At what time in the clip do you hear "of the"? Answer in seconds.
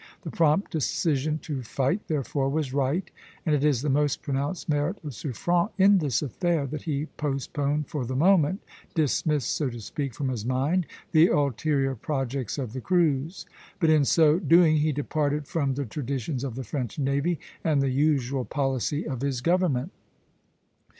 12.57-12.81, 16.43-16.63